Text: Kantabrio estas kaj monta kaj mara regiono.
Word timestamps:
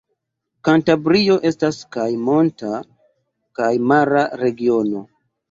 Kantabrio 0.69 1.35
estas 1.49 1.81
kaj 1.97 2.07
monta 2.31 2.73
kaj 3.61 3.71
mara 3.93 4.27
regiono. 4.43 5.07